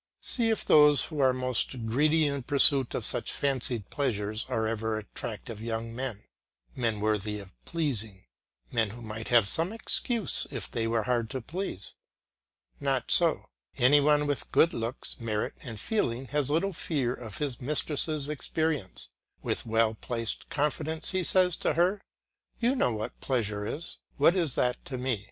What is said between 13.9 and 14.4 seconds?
one